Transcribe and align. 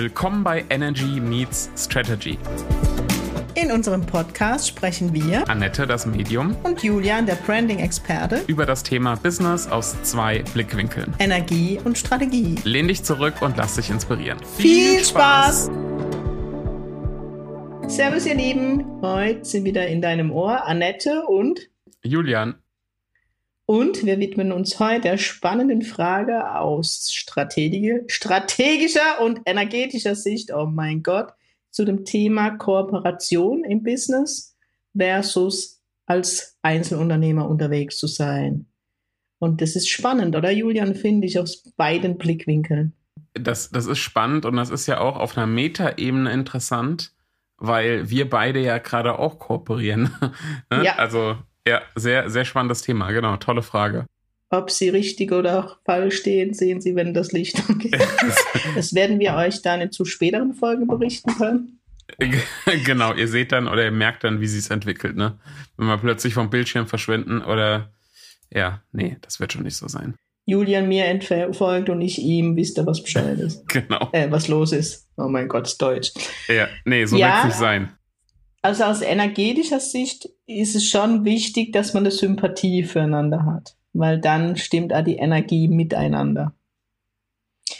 Willkommen 0.00 0.44
bei 0.44 0.64
Energy 0.70 1.18
Meets 1.18 1.70
Strategy. 1.76 2.38
In 3.56 3.72
unserem 3.72 4.06
Podcast 4.06 4.68
sprechen 4.68 5.12
wir, 5.12 5.50
Annette, 5.50 5.88
das 5.88 6.06
Medium, 6.06 6.54
und 6.62 6.84
Julian, 6.84 7.26
der 7.26 7.34
Branding-Experte, 7.34 8.44
über 8.46 8.64
das 8.64 8.84
Thema 8.84 9.16
Business 9.16 9.66
aus 9.66 10.00
zwei 10.04 10.44
Blickwinkeln. 10.54 11.16
Energie 11.18 11.80
und 11.82 11.98
Strategie. 11.98 12.54
Lehn 12.62 12.86
dich 12.86 13.02
zurück 13.02 13.42
und 13.42 13.56
lass 13.56 13.74
dich 13.74 13.90
inspirieren. 13.90 14.38
Viel, 14.56 14.98
Viel 14.98 15.04
Spaß! 15.04 15.68
Servus, 17.88 18.24
ihr 18.24 18.36
Lieben. 18.36 19.02
Heute 19.02 19.44
sind 19.44 19.64
wieder 19.64 19.88
in 19.88 20.00
deinem 20.00 20.30
Ohr 20.30 20.64
Annette 20.64 21.24
und 21.26 21.58
Julian. 22.04 22.54
Und 23.70 24.06
wir 24.06 24.18
widmen 24.18 24.50
uns 24.50 24.80
heute 24.80 25.02
der 25.02 25.18
spannenden 25.18 25.82
Frage 25.82 26.54
aus 26.54 27.10
strategischer 27.12 28.00
und 29.20 29.42
energetischer 29.44 30.14
Sicht, 30.14 30.54
oh 30.54 30.64
mein 30.64 31.02
Gott, 31.02 31.34
zu 31.70 31.84
dem 31.84 32.06
Thema 32.06 32.56
Kooperation 32.56 33.64
im 33.64 33.82
Business 33.82 34.56
versus 34.96 35.82
als 36.06 36.56
Einzelunternehmer 36.62 37.46
unterwegs 37.46 37.98
zu 37.98 38.06
sein. 38.06 38.68
Und 39.38 39.60
das 39.60 39.76
ist 39.76 39.90
spannend, 39.90 40.34
oder 40.34 40.50
Julian, 40.50 40.94
finde 40.94 41.26
ich, 41.26 41.38
aus 41.38 41.62
beiden 41.76 42.16
Blickwinkeln. 42.16 42.94
Das, 43.34 43.68
das 43.68 43.84
ist 43.84 43.98
spannend 43.98 44.46
und 44.46 44.56
das 44.56 44.70
ist 44.70 44.86
ja 44.86 44.98
auch 44.98 45.18
auf 45.18 45.36
einer 45.36 45.46
Metaebene 45.46 46.32
interessant, 46.32 47.12
weil 47.58 48.08
wir 48.08 48.30
beide 48.30 48.60
ja 48.60 48.78
gerade 48.78 49.18
auch 49.18 49.38
kooperieren. 49.38 50.10
Ne? 50.70 50.84
ja. 50.84 50.96
Also 50.96 51.36
ja, 51.68 51.82
sehr, 51.94 52.30
sehr 52.30 52.44
spannendes 52.44 52.82
Thema, 52.82 53.10
genau, 53.10 53.36
tolle 53.36 53.62
Frage. 53.62 54.06
Ob 54.50 54.70
sie 54.70 54.88
richtig 54.88 55.30
oder 55.32 55.76
falsch 55.84 56.16
stehen, 56.16 56.54
sehen 56.54 56.80
Sie, 56.80 56.94
wenn 56.94 57.12
das 57.12 57.32
Licht 57.32 57.62
angeht. 57.68 57.98
das 58.74 58.94
werden 58.94 59.18
wir 59.18 59.34
euch 59.34 59.60
dann 59.60 59.82
in 59.82 59.92
zu 59.92 60.06
späteren 60.06 60.54
Folgen 60.54 60.86
berichten 60.86 61.34
können. 61.36 61.80
genau, 62.84 63.12
ihr 63.12 63.28
seht 63.28 63.52
dann 63.52 63.68
oder 63.68 63.84
ihr 63.84 63.90
merkt 63.90 64.24
dann, 64.24 64.40
wie 64.40 64.46
sie 64.46 64.58
es 64.58 64.70
entwickelt, 64.70 65.16
ne? 65.16 65.38
Wenn 65.76 65.86
wir 65.86 65.98
plötzlich 65.98 66.32
vom 66.32 66.48
Bildschirm 66.48 66.86
verschwinden 66.86 67.42
oder 67.42 67.92
ja, 68.50 68.82
nee, 68.92 69.18
das 69.20 69.40
wird 69.40 69.52
schon 69.52 69.64
nicht 69.64 69.76
so 69.76 69.88
sein. 69.88 70.14
Julian 70.46 70.88
mir 70.88 71.04
entfolgt 71.04 71.90
und 71.90 72.00
ich 72.00 72.18
ihm, 72.18 72.56
wisst 72.56 72.78
ihr, 72.78 72.86
was 72.86 73.02
Bescheid 73.02 73.38
ist. 73.38 73.68
genau. 73.68 74.08
Äh, 74.12 74.30
was 74.30 74.48
los 74.48 74.72
ist. 74.72 75.06
Oh 75.18 75.28
mein 75.28 75.46
Gott, 75.46 75.66
ist 75.66 75.82
Deutsch. 75.82 76.12
Ja, 76.48 76.68
nee, 76.86 77.04
so 77.04 77.18
ja, 77.18 77.26
wird 77.26 77.38
es 77.38 77.44
nicht 77.44 77.58
sein. 77.58 77.92
Also 78.62 78.84
aus 78.84 79.02
energetischer 79.02 79.80
Sicht 79.80 80.30
ist 80.48 80.74
es 80.74 80.86
schon 80.86 81.24
wichtig, 81.24 81.72
dass 81.72 81.94
man 81.94 82.04
eine 82.04 82.10
Sympathie 82.10 82.82
füreinander 82.82 83.44
hat, 83.44 83.76
weil 83.92 84.18
dann 84.18 84.56
stimmt 84.56 84.92
auch 84.92 85.04
die 85.04 85.16
Energie 85.16 85.68
miteinander. 85.68 86.54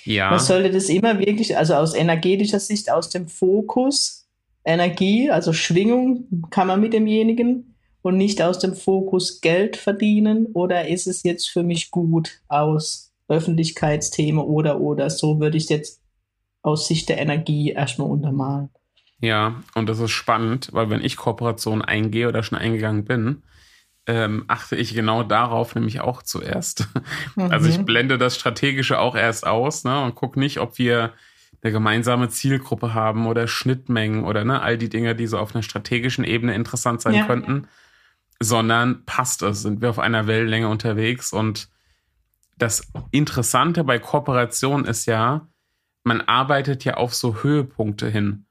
Ja. 0.05 0.31
Man 0.31 0.39
sollte 0.39 0.71
das 0.71 0.89
immer 0.91 1.19
wirklich, 1.19 1.57
also 1.57 1.75
aus 1.75 1.95
energetischer 1.95 2.61
Sicht, 2.61 2.91
aus 2.91 3.09
dem 3.09 3.27
Fokus 3.27 4.27
Energie, 4.65 5.31
also 5.31 5.55
Schwingung 5.55 6.47
kann 6.51 6.67
man 6.67 6.81
mit 6.81 6.93
demjenigen 6.93 7.75
und 8.03 8.19
nicht 8.19 8.43
aus 8.43 8.59
dem 8.59 8.75
Fokus 8.75 9.41
Geld 9.41 9.77
verdienen 9.77 10.47
oder 10.53 10.89
ist 10.89 11.07
es 11.07 11.23
jetzt 11.23 11.49
für 11.49 11.63
mich 11.63 11.91
gut 11.91 12.43
aus 12.49 13.15
Öffentlichkeitsthemen 13.29 14.45
oder 14.45 14.81
oder 14.81 15.09
so 15.09 15.41
würde 15.41 15.57
ich 15.57 15.65
es 15.65 15.71
jetzt 15.71 16.03
aus 16.61 16.87
Sicht 16.87 17.09
der 17.09 17.19
Energie 17.19 17.71
erstmal 17.71 18.11
untermalen. 18.11 18.69
Ja, 19.21 19.63
und 19.75 19.89
das 19.89 19.99
ist 19.99 20.13
spannend, 20.13 20.71
weil 20.73 20.91
wenn 20.91 21.05
ich 21.05 21.17
Kooperation 21.17 21.83
eingehe 21.83 22.29
oder 22.29 22.43
schon 22.43 22.59
eingegangen 22.59 23.05
bin, 23.05 23.43
ähm, 24.07 24.45
achte 24.49 24.75
ich 24.75 24.95
genau 24.95 25.23
darauf 25.23 25.75
nämlich 25.75 26.01
auch 26.01 26.23
zuerst. 26.23 26.89
Mhm. 27.37 27.51
Also 27.51 27.69
ich 27.69 27.85
blende 27.85 28.17
das 28.19 28.37
Strategische 28.37 28.99
auch 28.99 29.15
erst 29.15 29.47
aus 29.47 29.85
ne, 29.85 30.03
und 30.03 30.15
gucke 30.15 30.41
nicht, 30.41 30.59
ob 30.59 30.79
wir 30.79 31.13
eine 31.63 31.73
gemeinsame 31.73 32.29
Zielgruppe 32.29 32.95
haben 32.95 33.27
oder 33.27 33.49
Schnittmengen 33.49 34.25
oder 34.25 34.45
ne, 34.45 34.63
all 34.63 34.79
die 34.79 34.89
Dinge, 34.89 35.15
die 35.15 35.27
so 35.27 35.39
auf 35.39 35.55
einer 35.55 35.63
strategischen 35.63 36.25
Ebene 36.25 36.55
interessant 36.55 37.03
sein 37.03 37.15
ja. 37.15 37.27
könnten, 37.27 37.69
sondern 38.41 39.05
passt 39.05 39.43
es, 39.43 39.63
sind 39.63 39.83
wir 39.83 39.91
auf 39.91 39.99
einer 39.99 40.27
Wellenlänge 40.27 40.69
unterwegs. 40.69 41.33
Und 41.33 41.69
das 42.57 42.91
Interessante 43.11 43.85
bei 43.85 43.99
Kooperation 43.99 44.85
ist 44.85 45.07
ja, 45.07 45.49
man 46.05 46.21
arbeitet 46.23 46.85
ja 46.85 46.95
auf 46.95 47.15
so 47.15 47.43
Höhepunkte 47.43 48.09
hin. 48.09 48.47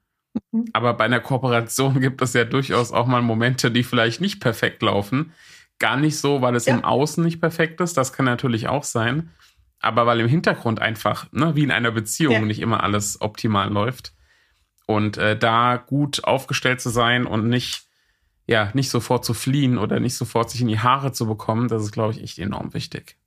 Mhm. 0.52 0.66
Aber 0.72 0.94
bei 0.94 1.04
einer 1.04 1.20
Kooperation 1.20 2.00
gibt 2.00 2.22
es 2.22 2.32
ja 2.32 2.44
durchaus 2.44 2.92
auch 2.92 3.06
mal 3.06 3.22
Momente, 3.22 3.70
die 3.70 3.82
vielleicht 3.82 4.20
nicht 4.20 4.40
perfekt 4.40 4.82
laufen. 4.82 5.32
Gar 5.78 5.96
nicht 5.96 6.18
so, 6.18 6.42
weil 6.42 6.56
es 6.56 6.66
ja. 6.66 6.74
im 6.74 6.84
Außen 6.84 7.22
nicht 7.22 7.40
perfekt 7.40 7.80
ist, 7.80 7.96
das 7.96 8.12
kann 8.12 8.26
natürlich 8.26 8.68
auch 8.68 8.84
sein. 8.84 9.30
Aber 9.80 10.06
weil 10.06 10.20
im 10.20 10.28
Hintergrund 10.28 10.80
einfach, 10.80 11.30
ne, 11.32 11.54
wie 11.54 11.62
in 11.62 11.70
einer 11.70 11.92
Beziehung, 11.92 12.32
ja. 12.32 12.40
nicht 12.40 12.60
immer 12.60 12.82
alles 12.82 13.20
optimal 13.20 13.70
läuft. 13.70 14.12
Und 14.86 15.18
äh, 15.18 15.38
da 15.38 15.76
gut 15.76 16.24
aufgestellt 16.24 16.80
zu 16.80 16.88
sein 16.88 17.26
und 17.26 17.48
nicht, 17.48 17.82
ja, 18.46 18.70
nicht 18.72 18.90
sofort 18.90 19.24
zu 19.24 19.34
fliehen 19.34 19.78
oder 19.78 20.00
nicht 20.00 20.16
sofort 20.16 20.50
sich 20.50 20.62
in 20.62 20.68
die 20.68 20.80
Haare 20.80 21.12
zu 21.12 21.26
bekommen, 21.26 21.68
das 21.68 21.82
ist, 21.82 21.92
glaube 21.92 22.14
ich, 22.14 22.22
echt 22.22 22.38
enorm 22.38 22.72
wichtig. 22.72 23.17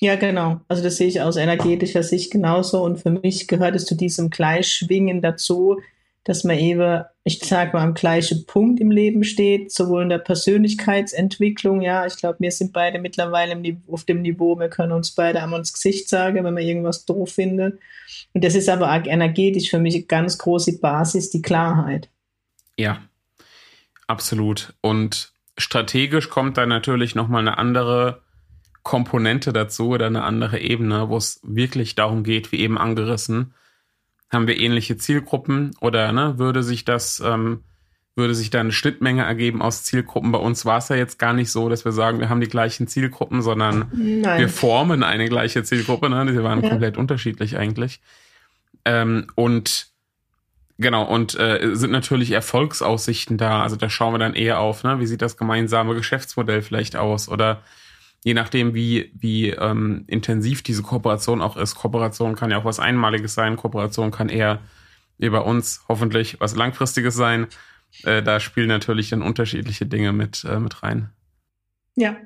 Ja, 0.00 0.16
genau. 0.16 0.60
Also 0.66 0.82
das 0.82 0.96
sehe 0.96 1.08
ich 1.08 1.20
aus 1.20 1.36
energetischer 1.36 2.02
Sicht 2.02 2.32
genauso. 2.32 2.82
Und 2.82 2.98
für 2.98 3.10
mich 3.10 3.46
gehört 3.48 3.76
es 3.76 3.84
zu 3.84 3.94
diesem 3.94 4.30
Gleichschwingen 4.30 5.20
dazu, 5.20 5.78
dass 6.24 6.42
man 6.42 6.58
eben, 6.58 7.04
ich 7.24 7.38
sage 7.40 7.72
mal, 7.74 7.82
am 7.82 7.94
gleichen 7.94 8.46
Punkt 8.46 8.80
im 8.80 8.90
Leben 8.90 9.24
steht, 9.24 9.72
sowohl 9.72 10.02
in 10.02 10.08
der 10.08 10.18
Persönlichkeitsentwicklung, 10.18 11.82
ja, 11.82 12.06
ich 12.06 12.16
glaube, 12.16 12.40
wir 12.40 12.50
sind 12.50 12.72
beide 12.72 12.98
mittlerweile 12.98 13.60
auf 13.88 14.04
dem 14.04 14.22
Niveau, 14.22 14.58
wir 14.58 14.68
können 14.68 14.92
uns 14.92 15.10
beide 15.12 15.42
einmal 15.42 15.60
ins 15.60 15.72
Gesicht 15.72 16.08
sagen, 16.08 16.44
wenn 16.44 16.56
wir 16.56 16.62
irgendwas 16.62 17.04
doof 17.04 17.32
finden. 17.32 17.78
Und 18.32 18.44
das 18.44 18.54
ist 18.54 18.68
aber 18.68 18.90
energetisch 19.06 19.70
für 19.70 19.78
mich 19.78 19.94
eine 19.94 20.04
ganz 20.04 20.38
große 20.38 20.78
Basis, 20.78 21.30
die 21.30 21.42
Klarheit. 21.42 22.08
Ja, 22.76 23.02
absolut. 24.06 24.74
Und 24.80 25.32
strategisch 25.58 26.30
kommt 26.30 26.56
da 26.56 26.64
natürlich 26.64 27.14
nochmal 27.14 27.40
eine 27.40 27.58
andere 27.58 28.22
Komponente 28.90 29.52
dazu 29.52 29.90
oder 29.90 30.06
eine 30.06 30.24
andere 30.24 30.58
Ebene, 30.58 31.08
wo 31.08 31.16
es 31.16 31.38
wirklich 31.44 31.94
darum 31.94 32.24
geht, 32.24 32.50
wie 32.50 32.58
eben 32.58 32.76
angerissen, 32.76 33.54
haben 34.32 34.48
wir 34.48 34.58
ähnliche 34.58 34.96
Zielgruppen 34.96 35.76
oder 35.80 36.10
ne, 36.10 36.40
würde 36.40 36.64
sich 36.64 36.84
das, 36.84 37.22
ähm, 37.24 37.62
würde 38.16 38.34
sich 38.34 38.50
da 38.50 38.58
eine 38.58 38.72
Schnittmenge 38.72 39.22
ergeben 39.22 39.62
aus 39.62 39.84
Zielgruppen? 39.84 40.32
Bei 40.32 40.40
uns 40.40 40.66
war 40.66 40.78
es 40.78 40.88
ja 40.88 40.96
jetzt 40.96 41.20
gar 41.20 41.34
nicht 41.34 41.52
so, 41.52 41.68
dass 41.68 41.84
wir 41.84 41.92
sagen, 41.92 42.18
wir 42.18 42.30
haben 42.30 42.40
die 42.40 42.48
gleichen 42.48 42.88
Zielgruppen, 42.88 43.42
sondern 43.42 43.92
Nein. 43.92 44.40
wir 44.40 44.48
formen 44.48 45.04
eine 45.04 45.28
gleiche 45.28 45.62
Zielgruppe. 45.62 46.10
Ne? 46.10 46.26
Die 46.26 46.42
waren 46.42 46.60
ja. 46.60 46.68
komplett 46.68 46.96
unterschiedlich 46.96 47.56
eigentlich. 47.56 48.00
Ähm, 48.84 49.28
und 49.36 49.86
genau, 50.78 51.04
und 51.04 51.38
äh, 51.38 51.76
sind 51.76 51.92
natürlich 51.92 52.32
Erfolgsaussichten 52.32 53.38
da. 53.38 53.62
Also 53.62 53.76
da 53.76 53.88
schauen 53.88 54.14
wir 54.14 54.18
dann 54.18 54.34
eher 54.34 54.58
auf, 54.58 54.82
ne? 54.82 54.98
wie 54.98 55.06
sieht 55.06 55.22
das 55.22 55.36
gemeinsame 55.36 55.94
Geschäftsmodell 55.94 56.62
vielleicht 56.62 56.96
aus 56.96 57.28
oder 57.28 57.62
je 58.22 58.34
nachdem, 58.34 58.74
wie, 58.74 59.12
wie 59.18 59.50
ähm, 59.50 60.04
intensiv 60.06 60.62
diese 60.62 60.82
Kooperation 60.82 61.40
auch 61.40 61.56
ist. 61.56 61.74
Kooperation 61.74 62.36
kann 62.36 62.50
ja 62.50 62.58
auch 62.58 62.64
was 62.64 62.80
Einmaliges 62.80 63.34
sein, 63.34 63.56
Kooperation 63.56 64.10
kann 64.10 64.28
eher 64.28 64.60
wie 65.18 65.30
bei 65.30 65.40
uns 65.40 65.82
hoffentlich 65.88 66.40
was 66.40 66.56
Langfristiges 66.56 67.14
sein. 67.14 67.46
Äh, 68.04 68.22
da 68.22 68.40
spielen 68.40 68.68
natürlich 68.68 69.10
dann 69.10 69.22
unterschiedliche 69.22 69.86
Dinge 69.86 70.12
mit, 70.12 70.44
äh, 70.44 70.58
mit 70.58 70.82
rein. 70.82 71.10
Ja, 71.96 72.16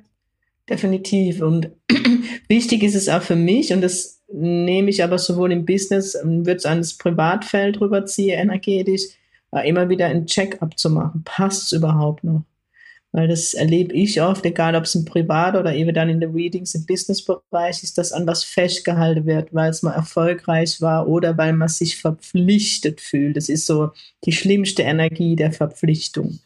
definitiv. 0.68 1.40
Und 1.40 1.70
wichtig 2.48 2.82
ist 2.82 2.94
es 2.94 3.08
auch 3.08 3.22
für 3.22 3.36
mich, 3.36 3.72
und 3.72 3.80
das 3.80 4.22
nehme 4.32 4.90
ich 4.90 5.02
aber 5.02 5.18
sowohl 5.18 5.52
im 5.52 5.64
Business, 5.64 6.14
ähm, 6.14 6.46
wird 6.46 6.58
es 6.58 6.66
ans 6.66 6.96
Privatfeld 6.96 7.80
rüberziehen, 7.80 8.38
energetisch, 8.38 9.02
immer 9.64 9.88
wieder 9.88 10.06
ein 10.06 10.26
Check-up 10.26 10.76
zu 10.76 10.90
machen. 10.90 11.22
Passt 11.24 11.64
es 11.64 11.72
überhaupt 11.72 12.24
noch? 12.24 12.42
Weil 13.14 13.28
das 13.28 13.54
erlebe 13.54 13.94
ich 13.94 14.20
oft, 14.20 14.44
egal 14.44 14.74
ob 14.74 14.84
es 14.84 14.96
im 14.96 15.04
Privat 15.04 15.54
oder 15.54 15.72
eben 15.72 15.94
dann 15.94 16.08
in 16.08 16.18
den 16.18 16.32
Readings 16.32 16.74
im 16.74 16.84
Businessbereich 16.84 17.84
ist, 17.84 17.96
dass 17.96 18.10
an 18.10 18.26
was 18.26 18.42
festgehalten 18.42 19.24
wird, 19.24 19.54
weil 19.54 19.70
es 19.70 19.84
mal 19.84 19.92
erfolgreich 19.92 20.80
war 20.80 21.06
oder 21.06 21.38
weil 21.38 21.52
man 21.52 21.68
sich 21.68 22.00
verpflichtet 22.00 23.00
fühlt. 23.00 23.36
Das 23.36 23.48
ist 23.48 23.66
so 23.66 23.92
die 24.24 24.32
schlimmste 24.32 24.82
Energie 24.82 25.36
der 25.36 25.52
Verpflichtung. 25.52 26.40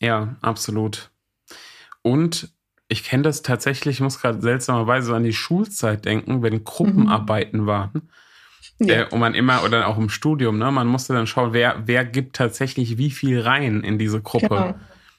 Ja, 0.00 0.36
absolut. 0.40 1.10
Und 2.00 2.50
ich 2.88 3.04
kenne 3.04 3.24
das 3.24 3.42
tatsächlich, 3.42 3.96
ich 3.96 4.00
muss 4.00 4.18
gerade 4.18 4.40
seltsamerweise 4.40 5.14
an 5.14 5.24
die 5.24 5.34
Schulzeit 5.34 6.06
denken, 6.06 6.42
wenn 6.42 6.64
Gruppenarbeiten 6.64 7.60
mhm. 7.60 7.66
waren. 7.66 8.08
Ja. 8.78 9.02
Äh, 9.02 9.06
und 9.10 9.20
man 9.20 9.34
immer, 9.34 9.64
oder 9.64 9.86
auch 9.86 9.98
im 9.98 10.08
Studium, 10.08 10.56
ne, 10.56 10.70
man 10.70 10.86
musste 10.86 11.12
dann 11.12 11.26
schauen, 11.26 11.52
wer, 11.52 11.82
wer 11.84 12.06
gibt 12.06 12.36
tatsächlich 12.36 12.96
wie 12.96 13.10
viel 13.10 13.42
rein 13.42 13.82
in 13.82 13.98
diese 13.98 14.22
Gruppe. 14.22 14.48
Genau. 14.48 14.74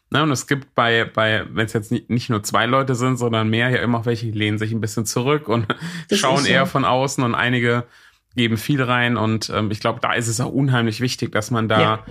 Ne, 0.10 0.24
und 0.24 0.32
es 0.32 0.48
gibt 0.48 0.74
bei, 0.74 1.04
bei 1.04 1.46
wenn 1.52 1.66
es 1.66 1.74
jetzt 1.74 1.92
nicht, 1.92 2.10
nicht 2.10 2.30
nur 2.30 2.42
zwei 2.42 2.66
Leute 2.66 2.96
sind, 2.96 3.18
sondern 3.18 3.50
mehr, 3.50 3.70
ja 3.70 3.80
immer 3.80 4.00
auch 4.00 4.06
welche, 4.06 4.28
lehnen 4.28 4.58
sich 4.58 4.72
ein 4.72 4.80
bisschen 4.80 5.06
zurück 5.06 5.50
und 5.50 5.68
das 6.10 6.20
schauen 6.20 6.46
eher 6.46 6.66
von 6.66 6.86
außen 6.86 7.24
und 7.24 7.36
einige 7.36 7.84
geben 8.36 8.56
viel 8.56 8.82
rein. 8.82 9.18
Und 9.18 9.50
ähm, 9.50 9.70
ich 9.70 9.82
glaube, 9.82 10.00
da 10.00 10.14
ist 10.14 10.30
es 10.30 10.40
auch 10.40 10.52
unheimlich 10.52 11.02
wichtig, 11.02 11.34
dass 11.34 11.52
man 11.52 11.68
da, 11.68 11.82
ja. 11.82 12.06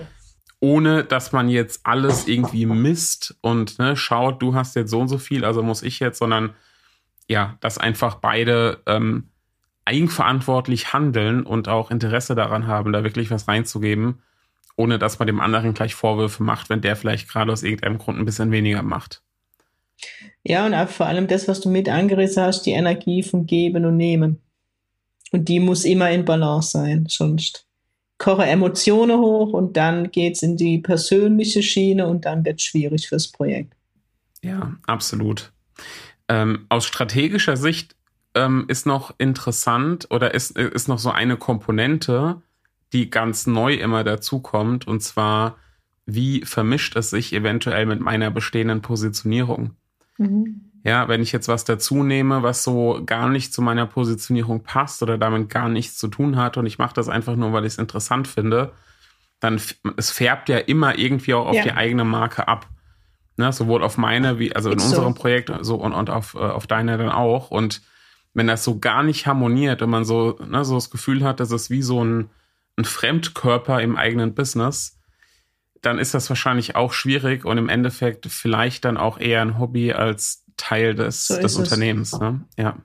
ohne 0.59 1.03
dass 1.03 1.31
man 1.31 1.49
jetzt 1.49 1.87
alles 1.87 2.27
irgendwie 2.27 2.67
misst 2.67 3.35
und 3.41 3.79
ne, 3.79 3.95
schaut, 3.95 4.43
du 4.43 4.53
hast 4.53 4.75
jetzt 4.75 4.91
so 4.91 4.99
und 4.99 5.07
so 5.07 5.17
viel, 5.17 5.43
also 5.43 5.63
muss 5.63 5.81
ich 5.81 5.99
jetzt, 5.99 6.19
sondern 6.19 6.53
ja, 7.27 7.57
dass 7.61 7.79
einfach 7.79 8.15
beide 8.15 8.81
ähm, 8.85 9.29
eigenverantwortlich 9.85 10.93
handeln 10.93 11.43
und 11.43 11.67
auch 11.67 11.89
Interesse 11.89 12.35
daran 12.35 12.67
haben, 12.67 12.93
da 12.93 13.03
wirklich 13.03 13.31
was 13.31 13.47
reinzugeben, 13.47 14.21
ohne 14.77 14.97
dass 14.99 15.19
man 15.19 15.27
dem 15.27 15.41
anderen 15.41 15.73
gleich 15.73 15.95
Vorwürfe 15.95 16.43
macht, 16.43 16.69
wenn 16.69 16.81
der 16.81 16.95
vielleicht 16.95 17.27
gerade 17.27 17.51
aus 17.51 17.63
irgendeinem 17.63 17.97
Grund 17.97 18.19
ein 18.19 18.25
bisschen 18.25 18.51
weniger 18.51 18.83
macht. 18.83 19.21
Ja, 20.43 20.65
und 20.65 20.73
auch 20.73 20.87
vor 20.87 21.07
allem 21.07 21.27
das, 21.27 21.47
was 21.47 21.59
du 21.59 21.69
mit 21.69 21.89
angerissen 21.89 22.43
hast, 22.43 22.61
die 22.61 22.71
Energie 22.71 23.23
vom 23.23 23.45
Geben 23.45 23.83
und 23.85 23.97
Nehmen. 23.97 24.39
Und 25.31 25.49
die 25.49 25.59
muss 25.59 25.83
immer 25.83 26.09
in 26.11 26.23
Balance 26.23 26.71
sein, 26.71 27.05
sonst 27.09 27.65
koche 28.17 28.45
Emotionen 28.45 29.19
hoch 29.19 29.53
und 29.53 29.77
dann 29.77 30.11
geht's 30.11 30.41
in 30.41 30.57
die 30.57 30.79
persönliche 30.79 31.61
Schiene 31.61 32.07
und 32.07 32.25
dann 32.25 32.45
wird's 32.45 32.63
schwierig 32.63 33.09
fürs 33.09 33.27
Projekt. 33.27 33.73
Ja, 34.41 34.75
absolut. 34.85 35.51
Ähm, 36.29 36.65
aus 36.69 36.85
strategischer 36.85 37.57
Sicht 37.57 37.95
ähm, 38.35 38.65
ist 38.67 38.85
noch 38.85 39.13
interessant 39.17 40.07
oder 40.09 40.33
ist, 40.33 40.51
ist 40.51 40.87
noch 40.87 40.99
so 40.99 41.11
eine 41.11 41.37
Komponente, 41.37 42.41
die 42.93 43.09
ganz 43.09 43.47
neu 43.47 43.73
immer 43.73 44.03
dazukommt, 44.03 44.87
und 44.87 45.01
zwar, 45.01 45.57
wie 46.05 46.45
vermischt 46.45 46.95
es 46.95 47.09
sich 47.09 47.33
eventuell 47.33 47.85
mit 47.85 47.99
meiner 47.99 48.31
bestehenden 48.31 48.81
Positionierung? 48.81 49.71
Mhm. 50.17 50.71
Ja, 50.83 51.09
wenn 51.09 51.21
ich 51.21 51.33
jetzt 51.33 51.49
was 51.49 51.65
dazu 51.65 52.03
nehme, 52.03 52.43
was 52.43 52.63
so 52.63 53.01
gar 53.05 53.27
nicht 53.27 53.53
zu 53.53 53.61
meiner 53.61 53.85
Positionierung 53.85 54.63
passt 54.63 55.03
oder 55.03 55.17
damit 55.17 55.49
gar 55.49 55.67
nichts 55.67 55.97
zu 55.97 56.07
tun 56.07 56.37
hat 56.37 56.55
und 56.55 56.65
ich 56.65 56.77
mache 56.77 56.93
das 56.93 57.09
einfach 57.09 57.35
nur, 57.35 57.51
weil 57.51 57.65
ich 57.65 57.73
es 57.73 57.77
interessant 57.77 58.27
finde, 58.27 58.71
dann 59.39 59.59
es 59.97 60.11
färbt 60.11 60.49
ja 60.49 60.57
immer 60.57 60.97
irgendwie 60.97 61.33
auch 61.33 61.47
auf 61.47 61.55
ja. 61.55 61.63
die 61.63 61.73
eigene 61.73 62.05
Marke 62.05 62.47
ab. 62.47 62.67
Ne, 63.39 63.53
sowohl 63.53 63.83
auf 63.83 63.97
meine 63.99 64.39
wie, 64.39 64.55
also 64.55 64.71
in 64.71 64.77
Ist 64.77 64.85
unserem 64.85 65.13
so. 65.13 65.21
Projekt 65.21 65.51
so 65.61 65.75
und, 65.75 65.93
und 65.93 66.09
auf, 66.09 66.33
äh, 66.33 66.39
auf 66.39 66.65
deine 66.65 66.97
dann 66.97 67.09
auch. 67.09 67.51
Und 67.51 67.83
wenn 68.33 68.47
das 68.47 68.63
so 68.63 68.79
gar 68.79 69.03
nicht 69.03 69.27
harmoniert 69.27 69.83
und 69.83 69.91
man 69.91 70.05
so, 70.05 70.39
ne, 70.47 70.65
so 70.65 70.73
das 70.73 70.89
Gefühl 70.89 71.23
hat, 71.23 71.39
dass 71.39 71.51
es 71.51 71.69
wie 71.69 71.83
so 71.83 72.03
ein, 72.03 72.29
ein 72.77 72.85
Fremdkörper 72.85 73.81
im 73.81 73.95
eigenen 73.95 74.33
Business, 74.33 74.97
dann 75.81 75.99
ist 75.99 76.13
das 76.13 76.29
wahrscheinlich 76.29 76.75
auch 76.75 76.93
schwierig 76.93 77.45
und 77.45 77.57
im 77.57 77.69
Endeffekt 77.69 78.27
vielleicht 78.27 78.85
dann 78.85 78.97
auch 78.97 79.19
eher 79.19 79.41
ein 79.41 79.59
Hobby 79.59 79.93
als 79.93 80.43
Teil 80.57 80.95
des, 80.95 81.27
so 81.27 81.39
des 81.39 81.55
Unternehmens. 81.55 82.19
Ne? 82.19 82.41
Ja. 82.57 82.77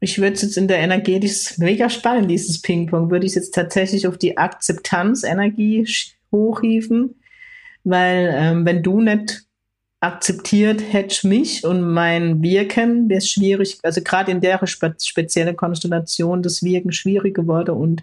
Ich 0.00 0.18
würde 0.18 0.32
es 0.32 0.42
jetzt 0.42 0.56
in 0.56 0.66
der 0.66 0.78
Energie, 0.78 1.20
das 1.20 1.30
ist 1.30 1.58
mega 1.58 1.88
spannend, 1.88 2.30
dieses 2.30 2.60
Ping-Pong, 2.60 3.10
würde 3.10 3.26
ich 3.26 3.34
jetzt 3.34 3.54
tatsächlich 3.54 4.06
auf 4.06 4.18
die 4.18 4.36
Akzeptanz-Energie 4.36 5.86
hochhieven, 6.32 7.14
weil 7.84 8.34
ähm, 8.34 8.66
wenn 8.66 8.82
du 8.82 9.00
nicht 9.00 9.44
akzeptiert 10.00 10.82
hättest 10.92 11.24
mich 11.24 11.64
und 11.64 11.82
mein 11.92 12.42
Wirken, 12.42 13.08
wäre 13.08 13.18
es 13.18 13.30
schwierig, 13.30 13.78
also 13.84 14.02
gerade 14.02 14.32
in 14.32 14.40
der 14.40 14.66
spe 14.66 14.96
speziellen 15.00 15.54
Konstellation 15.54 16.42
das 16.42 16.64
Wirken 16.64 16.90
schwierig 16.90 17.34
geworden 17.34 17.76
und 17.76 18.02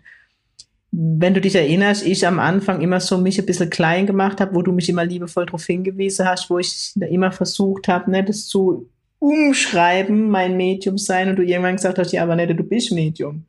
wenn 0.92 1.34
du 1.34 1.42
dich 1.42 1.56
erinnerst, 1.56 2.06
ich 2.06 2.26
am 2.26 2.40
Anfang 2.40 2.82
immer 2.82 3.00
so 3.00 3.18
mich 3.18 3.40
ein 3.40 3.46
bisschen 3.46 3.70
klein 3.70 4.08
gemacht 4.08 4.42
habe, 4.42 4.56
wo 4.56 4.62
du 4.62 4.72
mich 4.72 4.90
immer 4.90 5.06
liebevoll 5.06 5.46
darauf 5.46 5.66
hingewiesen 5.66 6.28
hast, 6.28 6.50
wo 6.50 6.58
ich 6.58 6.94
immer 6.96 7.32
versucht 7.32 7.88
habe, 7.88 8.10
ne, 8.10 8.24
das 8.24 8.48
zu 8.48 8.90
umschreiben, 9.20 10.30
mein 10.30 10.58
Medium 10.58 10.98
sein 10.98 11.30
und 11.30 11.36
du 11.36 11.44
irgendwann 11.44 11.76
gesagt 11.76 12.00
hast, 12.00 12.12
ja, 12.12 12.24
aber 12.24 12.36
nicht, 12.36 12.50
du 12.50 12.64
bist 12.64 12.92
Medium. 12.92 13.44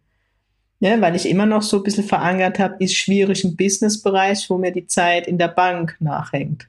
Ja, 0.81 1.00
weil 1.00 1.14
ich 1.14 1.28
immer 1.28 1.46
noch 1.46 1.62
so 1.62 1.78
ein 1.78 1.82
bisschen 1.82 2.04
verankert 2.04 2.58
habe, 2.58 2.76
ist 2.78 2.94
schwierig 2.94 3.44
im 3.44 3.54
Businessbereich, 3.54 4.48
wo 4.48 4.58
mir 4.58 4.72
die 4.72 4.87
Zeit 4.87 5.26
in 5.26 5.38
der 5.38 5.48
Bank 5.48 5.96
nachhängt. 6.00 6.66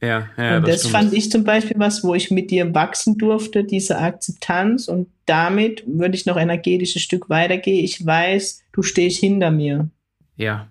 Ja, 0.00 0.28
ja. 0.36 0.56
Und 0.56 0.66
das, 0.66 0.82
das 0.82 0.90
fand 0.90 1.12
ich 1.12 1.30
zum 1.30 1.44
Beispiel 1.44 1.78
was, 1.78 2.02
wo 2.02 2.14
ich 2.14 2.30
mit 2.30 2.50
dir 2.50 2.74
wachsen 2.74 3.18
durfte, 3.18 3.62
diese 3.62 3.98
Akzeptanz 3.98 4.88
und 4.88 5.08
damit 5.26 5.84
würde 5.86 6.16
ich 6.16 6.26
noch 6.26 6.36
energetisch 6.36 6.96
ein 6.96 7.00
Stück 7.00 7.30
weitergehen. 7.30 7.84
Ich 7.84 8.04
weiß, 8.04 8.64
du 8.72 8.82
stehst 8.82 9.20
hinter 9.20 9.50
mir. 9.50 9.88
Ja. 10.42 10.68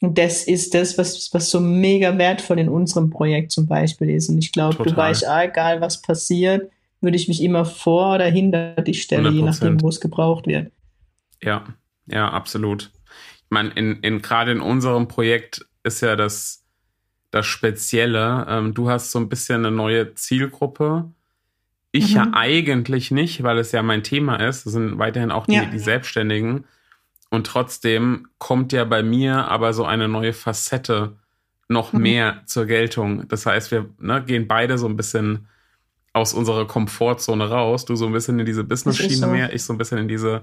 Und 0.00 0.18
das 0.18 0.42
ist 0.42 0.74
das, 0.74 0.98
was, 0.98 1.32
was 1.32 1.50
so 1.50 1.60
mega 1.60 2.18
wertvoll 2.18 2.58
in 2.58 2.68
unserem 2.68 3.08
Projekt 3.08 3.52
zum 3.52 3.68
Beispiel 3.68 4.10
ist. 4.10 4.28
Und 4.28 4.38
ich 4.38 4.50
glaube, 4.50 4.82
du 4.82 4.96
weißt, 4.96 5.24
ah, 5.26 5.44
egal 5.44 5.80
was 5.80 6.02
passiert, 6.02 6.70
würde 7.00 7.16
ich 7.16 7.28
mich 7.28 7.40
immer 7.40 7.64
vor 7.64 8.16
oder 8.16 8.26
hinter 8.26 8.74
dich 8.74 9.02
stellen, 9.02 9.26
100%. 9.26 9.30
je 9.30 9.42
nachdem, 9.42 9.80
wo 9.80 9.88
es 9.88 10.00
gebraucht 10.00 10.48
wird. 10.48 10.72
Ja, 11.40 11.64
ja, 12.06 12.28
absolut. 12.28 12.90
Ich 13.44 13.50
meine, 13.50 13.70
in, 13.70 14.00
in, 14.00 14.22
gerade 14.22 14.50
in 14.50 14.60
unserem 14.60 15.06
Projekt 15.06 15.66
ist 15.84 16.00
ja 16.00 16.16
das, 16.16 16.64
das 17.30 17.46
Spezielle, 17.46 18.46
ähm, 18.48 18.74
du 18.74 18.90
hast 18.90 19.12
so 19.12 19.20
ein 19.20 19.28
bisschen 19.28 19.64
eine 19.64 19.74
neue 19.74 20.14
Zielgruppe. 20.14 21.12
Ich 21.92 22.10
mhm. 22.10 22.16
ja 22.16 22.30
eigentlich 22.32 23.12
nicht, 23.12 23.44
weil 23.44 23.58
es 23.58 23.70
ja 23.70 23.82
mein 23.82 24.02
Thema 24.02 24.36
ist. 24.36 24.66
Das 24.66 24.72
sind 24.72 24.98
weiterhin 24.98 25.30
auch 25.30 25.46
die, 25.46 25.54
ja. 25.54 25.64
die 25.66 25.78
Selbstständigen. 25.78 26.64
Und 27.32 27.46
trotzdem 27.46 28.28
kommt 28.36 28.74
ja 28.74 28.84
bei 28.84 29.02
mir 29.02 29.48
aber 29.48 29.72
so 29.72 29.86
eine 29.86 30.06
neue 30.06 30.34
Facette 30.34 31.16
noch 31.66 31.94
mhm. 31.94 32.02
mehr 32.02 32.42
zur 32.44 32.66
Geltung. 32.66 33.26
Das 33.28 33.46
heißt, 33.46 33.70
wir 33.70 33.88
ne, 33.98 34.22
gehen 34.22 34.46
beide 34.46 34.76
so 34.76 34.86
ein 34.86 34.96
bisschen 34.96 35.48
aus 36.12 36.34
unserer 36.34 36.66
Komfortzone 36.66 37.48
raus. 37.48 37.86
Du 37.86 37.96
so 37.96 38.04
ein 38.04 38.12
bisschen 38.12 38.38
in 38.38 38.44
diese 38.44 38.64
Business-Schiene 38.64 39.14
so. 39.14 39.26
mehr, 39.28 39.54
ich 39.54 39.62
so 39.62 39.72
ein 39.72 39.78
bisschen 39.78 39.96
in 39.96 40.08
diese 40.08 40.42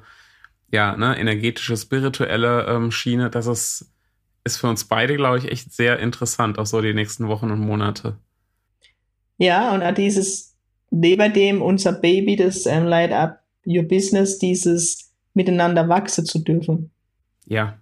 ja, 0.71 0.97
ne, 0.97 1.15
energetische, 1.15 1.77
spirituelle 1.77 2.65
ähm, 2.65 2.89
Schiene. 2.89 3.30
Das 3.30 3.45
ist, 3.45 3.92
ist 4.44 4.57
für 4.57 4.68
uns 4.68 4.85
beide, 4.85 5.15
glaube 5.15 5.38
ich, 5.38 5.51
echt 5.51 5.71
sehr 5.71 6.00
interessant, 6.00 6.57
auch 6.57 6.65
so 6.65 6.81
die 6.81 6.95
nächsten 6.95 7.27
Wochen 7.27 7.51
und 7.51 7.59
Monate. 7.59 8.18
Ja, 9.38 9.75
und 9.75 9.95
dieses, 9.95 10.57
neben 10.89 11.33
dem 11.33 11.62
unser 11.62 11.94
Baby, 11.94 12.35
das 12.35 12.65
ähm, 12.65 12.85
Light 12.85 13.12
Up 13.12 13.44
Your 13.63 13.83
Business, 13.83 14.39
dieses 14.39 15.08
miteinander 15.34 15.88
wachsen 15.90 16.26
zu 16.26 16.40
dürfen. 16.40 16.92
Ja. 17.46 17.78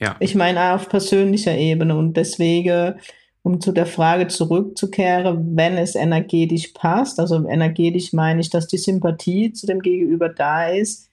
Ja. 0.00 0.16
Ich 0.18 0.34
meine 0.34 0.74
auf 0.74 0.88
persönlicher 0.88 1.56
Ebene 1.56 1.96
und 1.96 2.16
deswegen, 2.16 2.94
um 3.42 3.60
zu 3.60 3.72
der 3.72 3.86
Frage 3.86 4.26
zurückzukehren, 4.26 5.56
wenn 5.56 5.76
es 5.76 5.94
energetisch 5.94 6.68
passt, 6.68 7.20
also 7.20 7.46
energetisch 7.48 8.12
meine 8.12 8.40
ich, 8.40 8.50
dass 8.50 8.66
die 8.66 8.78
Sympathie 8.78 9.52
zu 9.52 9.66
dem 9.66 9.80
Gegenüber 9.80 10.28
da 10.28 10.68
ist, 10.68 11.10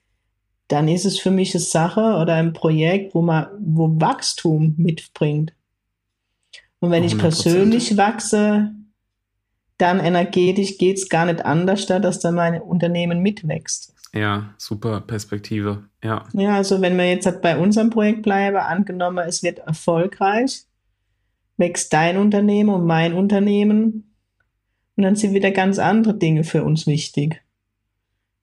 dann 0.66 0.88
ist 0.88 1.04
es 1.04 1.18
für 1.18 1.30
mich 1.30 1.54
eine 1.54 1.62
Sache 1.62 2.00
oder 2.00 2.34
ein 2.34 2.52
Projekt, 2.52 3.14
wo 3.14 3.22
man, 3.22 3.46
wo 3.60 3.88
Wachstum 4.00 4.74
mitbringt. 4.76 5.52
Und 6.80 6.90
wenn 6.90 7.04
100%. 7.04 7.06
ich 7.06 7.18
persönlich 7.18 7.96
wachse, 7.96 8.70
dann 9.78 10.00
energetisch 10.00 10.78
geht 10.78 10.98
es 10.98 11.08
gar 11.08 11.26
nicht 11.26 11.44
anders, 11.44 11.86
da, 11.86 11.98
dass 11.98 12.20
dann 12.20 12.34
mein 12.34 12.60
Unternehmen 12.60 13.20
mitwächst. 13.20 13.94
Ja, 14.12 14.54
super 14.58 15.00
Perspektive. 15.00 15.84
Ja. 16.02 16.24
Ja, 16.32 16.56
also 16.56 16.80
wenn 16.80 16.96
wir 16.96 17.08
jetzt 17.08 17.26
halt 17.26 17.42
bei 17.42 17.56
unserem 17.56 17.90
Projekt 17.90 18.22
bleiben, 18.22 18.56
angenommen, 18.56 19.24
es 19.26 19.42
wird 19.42 19.60
erfolgreich, 19.60 20.64
wächst 21.56 21.92
dein 21.92 22.16
Unternehmen 22.16 22.70
und 22.70 22.86
mein 22.86 23.12
Unternehmen 23.12 24.14
und 24.96 25.04
dann 25.04 25.16
sind 25.16 25.34
wieder 25.34 25.50
ganz 25.50 25.78
andere 25.78 26.14
Dinge 26.14 26.44
für 26.44 26.64
uns 26.64 26.86
wichtig. 26.86 27.42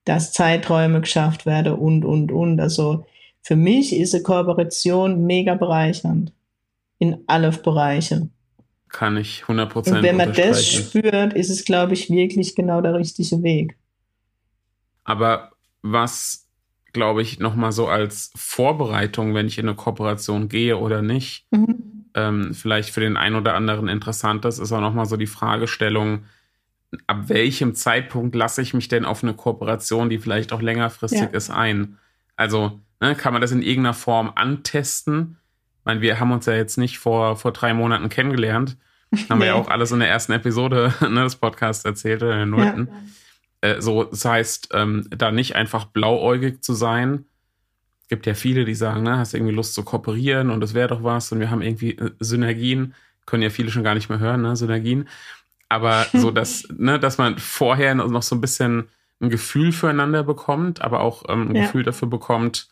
Dass 0.04 0.32
Zeiträume 0.32 1.02
geschafft 1.02 1.44
werden 1.44 1.74
und, 1.74 2.04
und, 2.04 2.32
und. 2.32 2.60
Also 2.60 3.04
für 3.42 3.56
mich 3.56 3.94
ist 3.94 4.14
eine 4.14 4.22
Kooperation 4.22 5.26
mega 5.26 5.54
bereichernd. 5.54 6.32
In 6.98 7.18
alle 7.26 7.50
Bereiche. 7.50 8.28
Kann 8.88 9.18
ich 9.18 9.42
100% 9.44 9.92
Und 9.92 10.02
wenn 10.02 10.16
man 10.16 10.32
das 10.32 10.66
spürt, 10.66 11.34
ist 11.34 11.50
es, 11.50 11.64
glaube 11.64 11.92
ich, 11.92 12.10
wirklich 12.10 12.56
genau 12.56 12.80
der 12.80 12.94
richtige 12.94 13.42
Weg. 13.42 13.76
Aber 15.04 15.52
was, 15.92 16.48
glaube 16.92 17.22
ich, 17.22 17.38
nochmal 17.38 17.72
so 17.72 17.88
als 17.88 18.32
Vorbereitung, 18.36 19.34
wenn 19.34 19.46
ich 19.46 19.58
in 19.58 19.68
eine 19.68 19.76
Kooperation 19.76 20.48
gehe 20.48 20.76
oder 20.78 21.02
nicht, 21.02 21.46
mhm. 21.50 22.04
ähm, 22.14 22.54
vielleicht 22.54 22.90
für 22.90 23.00
den 23.00 23.16
einen 23.16 23.36
oder 23.36 23.54
anderen 23.54 23.88
interessant 23.88 24.44
ist, 24.44 24.58
ist 24.58 24.72
auch 24.72 24.80
nochmal 24.80 25.06
so 25.06 25.16
die 25.16 25.26
Fragestellung, 25.26 26.24
ab 27.06 27.28
welchem 27.28 27.74
Zeitpunkt 27.74 28.34
lasse 28.34 28.62
ich 28.62 28.74
mich 28.74 28.88
denn 28.88 29.04
auf 29.04 29.22
eine 29.22 29.34
Kooperation, 29.34 30.08
die 30.08 30.18
vielleicht 30.18 30.52
auch 30.52 30.62
längerfristig 30.62 31.20
ja. 31.20 31.26
ist, 31.26 31.50
ein? 31.50 31.98
Also 32.36 32.80
ne, 33.00 33.14
kann 33.14 33.32
man 33.32 33.42
das 33.42 33.52
in 33.52 33.62
irgendeiner 33.62 33.94
Form 33.94 34.32
antesten? 34.34 35.36
Ich 35.80 35.84
meine, 35.84 36.00
wir 36.00 36.20
haben 36.20 36.32
uns 36.32 36.46
ja 36.46 36.54
jetzt 36.54 36.78
nicht 36.78 36.98
vor, 36.98 37.36
vor 37.36 37.52
drei 37.52 37.74
Monaten 37.74 38.08
kennengelernt. 38.08 38.76
Haben 39.28 39.38
nee. 39.38 39.44
wir 39.44 39.46
ja 39.48 39.54
auch 39.54 39.68
alles 39.68 39.92
in 39.92 40.00
der 40.00 40.08
ersten 40.08 40.32
Episode 40.32 40.94
ne, 41.00 41.24
des 41.24 41.36
Podcasts 41.36 41.84
erzählt, 41.84 42.22
oder 42.22 42.32
in 42.32 42.38
der 42.38 42.46
nullten. 42.46 42.86
Ja. 42.86 42.92
Äh, 43.60 43.80
so, 43.80 44.04
das 44.04 44.24
heißt, 44.24 44.68
ähm, 44.72 45.06
da 45.10 45.30
nicht 45.30 45.56
einfach 45.56 45.86
blauäugig 45.86 46.62
zu 46.62 46.74
sein. 46.74 47.24
Gibt 48.08 48.26
ja 48.26 48.34
viele, 48.34 48.64
die 48.64 48.74
sagen, 48.74 49.02
ne, 49.02 49.18
hast 49.18 49.34
irgendwie 49.34 49.54
Lust 49.54 49.74
zu 49.74 49.82
kooperieren 49.84 50.50
und 50.50 50.60
das 50.60 50.74
wäre 50.74 50.88
doch 50.88 51.02
was 51.02 51.30
und 51.32 51.40
wir 51.40 51.50
haben 51.50 51.62
irgendwie 51.62 51.98
äh, 51.98 52.10
Synergien, 52.20 52.94
können 53.26 53.42
ja 53.42 53.50
viele 53.50 53.70
schon 53.70 53.84
gar 53.84 53.94
nicht 53.94 54.08
mehr 54.08 54.18
hören, 54.18 54.42
ne, 54.42 54.56
Synergien. 54.56 55.08
Aber 55.68 56.06
so, 56.12 56.30
dass, 56.32 56.66
ne, 56.76 56.98
dass 56.98 57.18
man 57.18 57.38
vorher 57.38 57.94
noch 57.94 58.22
so 58.22 58.36
ein 58.36 58.40
bisschen 58.40 58.88
ein 59.20 59.30
Gefühl 59.30 59.72
füreinander 59.72 60.22
bekommt, 60.22 60.80
aber 60.80 61.00
auch 61.00 61.24
ähm, 61.28 61.50
ein 61.50 61.56
ja. 61.56 61.62
Gefühl 61.62 61.82
dafür 61.82 62.08
bekommt, 62.08 62.68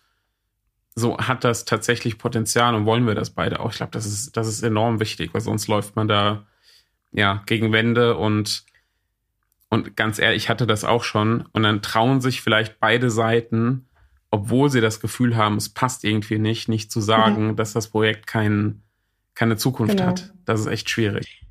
so 0.95 1.19
hat 1.19 1.45
das 1.45 1.67
tatsächlich 1.67 2.19
Potenzial 2.19 2.75
und 2.75 2.87
wollen 2.87 3.07
wir 3.07 3.15
das 3.15 3.31
beide 3.31 3.61
auch. 3.61 3.71
Ich 3.71 3.77
glaube, 3.77 3.93
das 3.93 4.07
ist, 4.07 4.37
das 4.37 4.49
ist 4.49 4.63
enorm 4.63 4.99
wichtig, 4.99 5.35
weil 5.35 5.43
sonst 5.43 5.69
läuft 5.69 5.95
man 5.95 6.09
da 6.09 6.47
ja 7.13 7.43
gegen 7.47 7.73
Wände 7.73 8.17
und 8.17 8.65
und 9.69 9.97
ganz 9.97 10.19
ehrlich, 10.19 10.45
ich 10.45 10.49
hatte 10.49 10.67
das 10.67 10.85
auch 10.85 11.05
schon. 11.05 11.45
Und 11.53 11.65
dann 11.65 11.83
trauen 11.83 12.21
sich 12.21 12.41
vielleicht 12.41 12.79
beide 12.79 13.11
Seiten 13.11 13.87
obwohl 14.31 14.71
sie 14.71 14.81
das 14.81 15.01
Gefühl 15.01 15.37
haben, 15.37 15.57
es 15.57 15.69
passt 15.69 16.05
irgendwie 16.05 16.39
nicht, 16.39 16.69
nicht 16.69 16.91
zu 16.91 17.01
sagen, 17.01 17.49
mhm. 17.49 17.57
dass 17.57 17.73
das 17.73 17.89
Projekt 17.89 18.27
kein, 18.27 18.83
keine 19.35 19.57
Zukunft 19.57 19.97
genau. 19.97 20.09
hat. 20.09 20.33
Das 20.45 20.61
ist 20.61 20.67
echt 20.67 20.91
schwierig. 20.91 21.46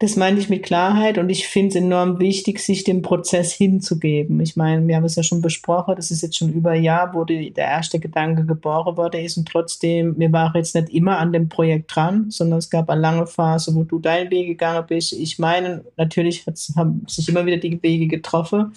Das 0.00 0.16
meine 0.16 0.40
ich 0.40 0.48
mit 0.48 0.64
Klarheit 0.64 1.18
und 1.18 1.30
ich 1.30 1.46
finde 1.46 1.68
es 1.68 1.74
enorm 1.76 2.18
wichtig, 2.18 2.58
sich 2.58 2.82
dem 2.82 3.00
Prozess 3.00 3.52
hinzugeben. 3.52 4.40
Ich 4.40 4.56
meine, 4.56 4.86
wir 4.88 4.96
haben 4.96 5.04
es 5.04 5.14
ja 5.14 5.22
schon 5.22 5.40
besprochen, 5.40 5.94
das 5.94 6.10
ist 6.10 6.22
jetzt 6.22 6.36
schon 6.36 6.52
über 6.52 6.70
ein 6.70 6.82
Jahr, 6.82 7.14
wo 7.14 7.24
die, 7.24 7.52
der 7.52 7.66
erste 7.66 8.00
Gedanke 8.00 8.44
geboren 8.44 8.96
worden 8.96 9.24
ist 9.24 9.36
und 9.36 9.46
trotzdem, 9.46 10.18
wir 10.18 10.32
waren 10.32 10.52
jetzt 10.56 10.74
nicht 10.74 10.88
immer 10.88 11.18
an 11.18 11.32
dem 11.32 11.48
Projekt 11.48 11.94
dran, 11.94 12.28
sondern 12.30 12.58
es 12.58 12.70
gab 12.70 12.90
eine 12.90 13.00
lange 13.00 13.28
Phase, 13.28 13.72
wo 13.76 13.84
du 13.84 14.00
deinen 14.00 14.32
Weg 14.32 14.48
gegangen 14.48 14.84
bist. 14.88 15.12
Ich 15.12 15.38
meine, 15.38 15.84
natürlich 15.96 16.44
haben 16.76 17.06
sich 17.06 17.28
immer 17.28 17.46
wieder 17.46 17.58
die 17.58 17.80
Wege 17.80 18.08
getroffen 18.08 18.72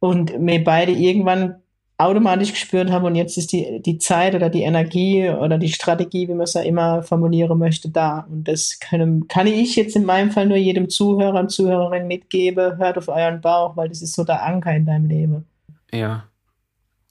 und 0.00 0.32
wir 0.36 0.64
beide 0.64 0.90
irgendwann 0.90 1.62
automatisch 2.00 2.52
gespürt 2.52 2.90
haben 2.90 3.04
und 3.04 3.14
jetzt 3.14 3.36
ist 3.36 3.52
die, 3.52 3.80
die 3.82 3.98
Zeit 3.98 4.34
oder 4.34 4.48
die 4.48 4.62
Energie 4.62 5.28
oder 5.28 5.58
die 5.58 5.68
Strategie, 5.68 6.28
wie 6.28 6.34
man 6.34 6.44
es 6.44 6.54
ja 6.54 6.62
immer 6.62 7.02
formulieren 7.02 7.58
möchte, 7.58 7.90
da. 7.90 8.26
Und 8.30 8.48
das 8.48 8.78
kann, 8.80 9.28
kann 9.28 9.46
ich 9.46 9.76
jetzt 9.76 9.96
in 9.96 10.04
meinem 10.04 10.30
Fall 10.30 10.46
nur 10.46 10.56
jedem 10.56 10.88
Zuhörer 10.88 11.40
und 11.40 11.50
Zuhörerin 11.50 12.06
mitgeben, 12.06 12.78
hört 12.78 12.96
auf 12.96 13.08
euren 13.08 13.40
Bauch, 13.40 13.76
weil 13.76 13.88
das 13.88 14.00
ist 14.00 14.14
so 14.14 14.24
der 14.24 14.42
Anker 14.44 14.74
in 14.74 14.86
deinem 14.86 15.08
Leben. 15.08 15.44
Ja. 15.92 16.24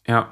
Ja. 0.07 0.29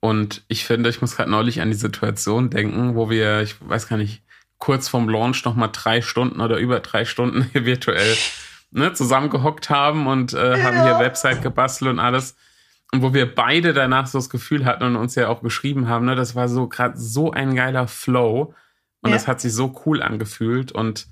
Und 0.00 0.42
ich 0.48 0.64
finde, 0.64 0.90
ich 0.90 1.00
muss 1.00 1.16
gerade 1.16 1.30
neulich 1.30 1.60
an 1.60 1.70
die 1.70 1.76
Situation 1.76 2.50
denken, 2.50 2.96
wo 2.96 3.08
wir, 3.08 3.40
ich 3.40 3.56
weiß 3.66 3.88
gar 3.88 3.96
nicht, 3.96 4.22
kurz 4.58 4.88
vorm 4.88 5.08
Launch 5.08 5.44
nochmal 5.44 5.70
drei 5.72 6.02
Stunden 6.02 6.40
oder 6.40 6.58
über 6.58 6.80
drei 6.80 7.04
Stunden 7.04 7.48
virtuell 7.54 8.14
ne, 8.72 8.92
zusammengehockt 8.92 9.70
haben 9.70 10.06
und 10.06 10.34
äh, 10.34 10.58
ja. 10.58 10.64
haben 10.64 10.82
hier 10.82 10.98
Website 10.98 11.40
gebastelt 11.40 11.90
und 11.90 11.98
alles. 11.98 12.36
Und 12.92 13.02
wo 13.02 13.14
wir 13.14 13.34
beide 13.34 13.72
danach 13.72 14.06
so 14.06 14.18
das 14.18 14.28
Gefühl 14.28 14.66
hatten 14.66 14.84
und 14.84 14.96
uns 14.96 15.14
ja 15.14 15.28
auch 15.28 15.42
geschrieben 15.42 15.88
haben, 15.88 16.04
ne, 16.04 16.14
das 16.14 16.34
war 16.34 16.48
so 16.48 16.68
gerade 16.68 16.98
so 16.98 17.30
ein 17.30 17.54
geiler 17.54 17.88
Flow. 17.88 18.54
Und 19.00 19.10
ja. 19.10 19.16
das 19.16 19.26
hat 19.26 19.40
sich 19.40 19.52
so 19.52 19.74
cool 19.86 20.02
angefühlt. 20.02 20.72
Und 20.72 21.06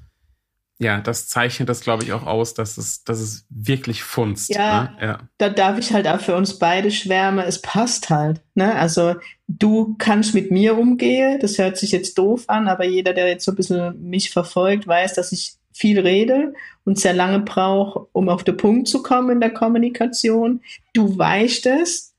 ja, 0.79 1.01
das 1.01 1.29
zeichnet 1.29 1.69
das, 1.69 1.83
glaube 1.83 2.05
ich, 2.05 2.13
auch 2.13 2.27
aus, 2.27 2.55
dass 2.55 2.79
es, 2.79 3.05
dass 3.05 3.21
es 3.21 3.47
wirklich 3.51 4.03
funzt. 4.03 4.49
Ja, 4.49 4.83
ne? 4.83 4.97
ja, 5.01 5.19
da 5.37 5.51
darf 5.51 5.79
ich 5.79 5.93
halt 5.93 6.09
auch 6.09 6.21
für 6.21 6.35
uns 6.35 6.59
beide 6.59 6.91
schwärmen. 6.91 7.45
Es 7.47 7.61
passt 7.61 8.09
halt. 8.09 8.41
Ne? 8.55 8.75
Also 8.75 9.17
du 9.47 9.95
kannst 9.99 10.35
mit 10.35 10.51
mir 10.51 10.79
umgehen. 10.79 11.39
Das 11.41 11.59
hört 11.59 11.77
sich 11.77 11.93
jetzt 11.93 12.17
doof 12.17 12.45
an, 12.49 12.67
aber 12.67 12.85
jeder, 12.85 13.13
der 13.13 13.29
jetzt 13.29 13.45
so 13.45 13.53
ein 13.53 13.57
bisschen 13.57 14.01
mich 14.03 14.31
verfolgt, 14.31 14.87
weiß, 14.87 15.15
dass 15.15 15.33
ich 15.33 15.60
viel 15.81 15.99
rede 15.99 16.53
und 16.85 16.99
sehr 16.99 17.15
lange 17.15 17.41
brauche, 17.41 18.07
um 18.13 18.29
auf 18.29 18.45
den 18.45 18.59
Punkt 18.59 18.87
zu 18.87 19.03
kommen 19.03 19.31
in 19.31 19.41
der 19.41 19.51
Kommunikation. 19.51 20.61
Du 20.93 21.17
weißt 21.17 21.67
es, 21.67 22.13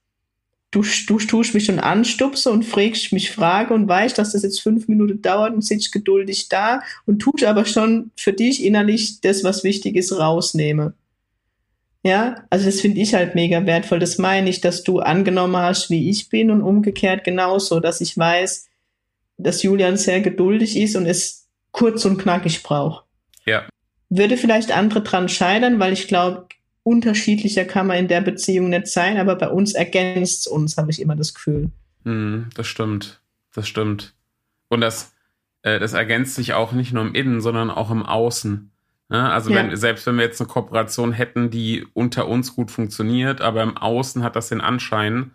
du, 0.71 0.83
du 1.07 1.19
tust 1.19 1.53
mich 1.53 1.65
schon 1.65 1.77
anstupse 1.77 2.51
und 2.51 2.65
fragst 2.65 3.13
mich 3.13 3.29
Frage 3.29 3.75
und 3.75 3.87
weißt, 3.87 4.17
dass 4.17 4.31
das 4.31 4.41
jetzt 4.41 4.61
fünf 4.61 4.87
Minuten 4.87 5.21
dauert 5.21 5.53
und 5.53 5.63
sitzt 5.63 5.91
geduldig 5.91 6.49
da 6.49 6.81
und 7.05 7.19
tust 7.19 7.43
aber 7.43 7.65
schon 7.65 8.09
für 8.15 8.33
dich 8.33 8.65
innerlich 8.65 9.21
das, 9.21 9.43
was 9.43 9.63
wichtig 9.63 9.95
ist, 9.95 10.11
rausnehme. 10.11 10.93
Ja, 12.03 12.43
also 12.49 12.65
das 12.65 12.81
finde 12.81 12.99
ich 12.99 13.13
halt 13.13 13.35
mega 13.35 13.63
wertvoll. 13.67 13.99
Das 13.99 14.17
meine 14.17 14.49
ich, 14.49 14.59
dass 14.59 14.83
du 14.83 14.99
angenommen 15.01 15.57
hast, 15.57 15.91
wie 15.91 16.09
ich 16.09 16.29
bin 16.29 16.49
und 16.49 16.63
umgekehrt 16.63 17.23
genauso, 17.23 17.79
dass 17.79 18.01
ich 18.01 18.17
weiß, 18.17 18.67
dass 19.37 19.61
Julian 19.61 19.97
sehr 19.97 20.21
geduldig 20.21 20.77
ist 20.77 20.95
und 20.95 21.05
es 21.05 21.47
kurz 21.71 22.03
und 22.05 22.17
knackig 22.17 22.63
braucht. 22.63 23.05
Ja. 23.45 23.67
Würde 24.09 24.37
vielleicht 24.37 24.75
andere 24.75 25.01
dran 25.01 25.29
scheitern, 25.29 25.79
weil 25.79 25.93
ich 25.93 26.07
glaube, 26.07 26.47
unterschiedlicher 26.83 27.65
kann 27.65 27.87
man 27.87 27.97
in 27.97 28.07
der 28.07 28.21
Beziehung 28.21 28.69
nicht 28.69 28.87
sein, 28.87 29.17
aber 29.17 29.35
bei 29.35 29.49
uns 29.49 29.73
ergänzt 29.73 30.41
es 30.41 30.47
uns, 30.47 30.77
habe 30.77 30.91
ich 30.91 31.01
immer 31.01 31.15
das 31.15 31.33
Gefühl. 31.33 31.69
Mm, 32.03 32.43
das 32.55 32.67
stimmt. 32.67 33.21
Das 33.53 33.67
stimmt. 33.67 34.13
Und 34.69 34.81
das, 34.81 35.13
äh, 35.61 35.79
das 35.79 35.93
ergänzt 35.93 36.35
sich 36.35 36.53
auch 36.53 36.71
nicht 36.71 36.93
nur 36.93 37.05
im 37.05 37.13
Innen, 37.13 37.41
sondern 37.41 37.69
auch 37.69 37.91
im 37.91 38.03
Außen. 38.03 38.71
Ne? 39.09 39.29
also 39.29 39.49
ja. 39.49 39.57
wenn, 39.57 39.75
selbst 39.75 40.07
wenn 40.07 40.15
wir 40.15 40.23
jetzt 40.23 40.39
eine 40.39 40.47
Kooperation 40.47 41.11
hätten, 41.11 41.49
die 41.49 41.85
unter 41.93 42.27
uns 42.27 42.55
gut 42.55 42.71
funktioniert, 42.71 43.41
aber 43.41 43.61
im 43.61 43.75
Außen 43.75 44.23
hat 44.23 44.37
das 44.37 44.47
den 44.47 44.61
Anschein, 44.61 45.31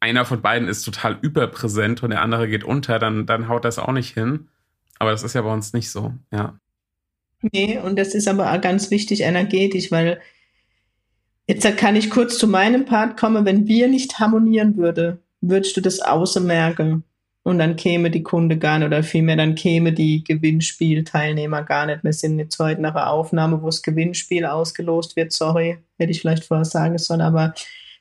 einer 0.00 0.24
von 0.24 0.40
beiden 0.40 0.66
ist 0.66 0.82
total 0.82 1.18
überpräsent 1.20 2.02
und 2.02 2.10
der 2.10 2.22
andere 2.22 2.48
geht 2.48 2.64
unter, 2.64 2.98
dann, 2.98 3.26
dann 3.26 3.48
haut 3.48 3.66
das 3.66 3.78
auch 3.78 3.92
nicht 3.92 4.14
hin. 4.14 4.48
Aber 4.98 5.10
das 5.10 5.22
ist 5.22 5.34
ja 5.34 5.42
bei 5.42 5.52
uns 5.52 5.74
nicht 5.74 5.90
so, 5.90 6.14
ja. 6.32 6.58
Nee, 7.42 7.78
und 7.78 7.98
das 7.98 8.14
ist 8.14 8.28
aber 8.28 8.52
auch 8.52 8.60
ganz 8.60 8.90
wichtig 8.90 9.22
energetisch, 9.22 9.90
weil 9.90 10.20
jetzt 11.46 11.76
kann 11.76 11.96
ich 11.96 12.10
kurz 12.10 12.38
zu 12.38 12.46
meinem 12.46 12.84
Part 12.84 13.18
kommen, 13.18 13.44
wenn 13.44 13.66
wir 13.66 13.88
nicht 13.88 14.18
harmonieren 14.18 14.76
würde, 14.76 15.20
würdest 15.40 15.76
du 15.76 15.80
das 15.80 16.00
außen 16.00 16.46
merken. 16.46 17.04
Und 17.42 17.58
dann 17.58 17.76
käme 17.76 18.10
die 18.10 18.22
Kunde 18.22 18.58
gar 18.58 18.78
nicht, 18.78 18.86
oder 18.86 19.02
vielmehr 19.02 19.36
dann 19.36 19.54
käme 19.54 19.94
die 19.94 20.22
Gewinnspielteilnehmer 20.24 21.62
gar 21.62 21.86
nicht. 21.86 22.04
Wir 22.04 22.12
sind 22.12 22.38
jetzt 22.38 22.58
heute 22.58 22.82
nach 22.82 22.94
einer 22.94 23.10
Aufnahme, 23.10 23.62
wo 23.62 23.66
das 23.66 23.82
Gewinnspiel 23.82 24.44
ausgelost 24.44 25.16
wird. 25.16 25.32
Sorry, 25.32 25.78
hätte 25.96 26.10
ich 26.10 26.20
vielleicht 26.20 26.44
vorher 26.44 26.66
sagen 26.66 26.98
sollen, 26.98 27.22
aber 27.22 27.54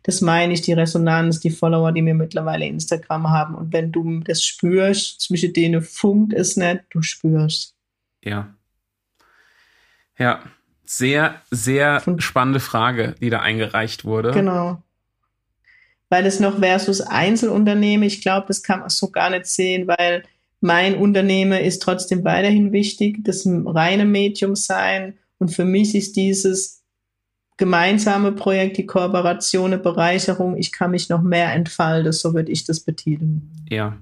das 0.03 0.19
meine 0.19 0.53
ich, 0.53 0.61
die 0.61 0.73
Resonanz, 0.73 1.39
die 1.39 1.51
Follower, 1.51 1.93
die 1.93 2.05
wir 2.05 2.13
mittlerweile 2.13 2.65
Instagram 2.65 3.29
haben. 3.29 3.55
Und 3.55 3.71
wenn 3.71 3.93
du 3.93 4.19
das 4.19 4.43
spürst, 4.43 5.21
zwischen 5.21 5.53
denen 5.53 5.81
funkt 5.81 6.33
es 6.33 6.57
nicht, 6.57 6.81
du 6.89 7.01
spürst. 7.01 7.75
Ja, 8.23 8.53
ja, 10.19 10.43
sehr, 10.85 11.41
sehr 11.49 12.01
spannende 12.17 12.59
Frage, 12.59 13.15
die 13.21 13.29
da 13.29 13.39
eingereicht 13.39 14.05
wurde. 14.05 14.31
Genau. 14.31 14.83
Weil 16.09 16.25
es 16.25 16.39
noch 16.39 16.59
versus 16.59 17.01
Einzelunternehmen, 17.01 18.07
ich 18.07 18.21
glaube, 18.21 18.47
das 18.47 18.63
kann 18.63 18.79
man 18.79 18.89
so 18.89 19.11
gar 19.11 19.29
nicht 19.29 19.45
sehen, 19.45 19.87
weil 19.87 20.23
mein 20.61 20.95
Unternehmen 20.95 21.59
ist 21.59 21.81
trotzdem 21.81 22.23
weiterhin 22.25 22.71
wichtig, 22.71 23.23
das 23.23 23.47
reine 23.47 24.05
Medium 24.05 24.55
sein. 24.55 25.17
Und 25.37 25.49
für 25.49 25.63
mich 25.63 25.95
ist 25.95 26.15
dieses 26.15 26.83
gemeinsame 27.57 28.31
Projekt, 28.31 28.77
die 28.77 28.85
Kooperation, 28.85 29.73
eine 29.73 29.77
Bereicherung. 29.77 30.57
Ich 30.57 30.71
kann 30.71 30.91
mich 30.91 31.09
noch 31.09 31.21
mehr 31.21 31.53
entfalten, 31.53 32.11
so 32.11 32.33
würde 32.33 32.51
ich 32.51 32.65
das 32.65 32.79
betiteln. 32.79 33.51
Ja, 33.69 33.97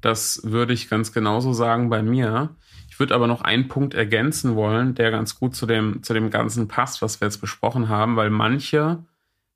das 0.00 0.40
würde 0.44 0.72
ich 0.72 0.90
ganz 0.90 1.12
genauso 1.12 1.52
sagen 1.52 1.88
bei 1.88 2.02
mir. 2.02 2.56
Ich 2.98 3.00
würde 3.00 3.14
aber 3.14 3.28
noch 3.28 3.42
einen 3.42 3.68
Punkt 3.68 3.94
ergänzen 3.94 4.56
wollen, 4.56 4.96
der 4.96 5.12
ganz 5.12 5.38
gut 5.38 5.54
zu 5.54 5.66
dem, 5.66 6.02
zu 6.02 6.14
dem 6.14 6.30
Ganzen 6.30 6.66
passt, 6.66 7.00
was 7.00 7.20
wir 7.20 7.28
jetzt 7.28 7.40
besprochen 7.40 7.88
haben, 7.88 8.16
weil 8.16 8.28
manche, 8.28 9.04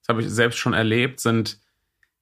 das 0.00 0.08
habe 0.10 0.22
ich 0.22 0.30
selbst 0.30 0.58
schon 0.58 0.74
erlebt, 0.74 1.18
sind 1.18 1.58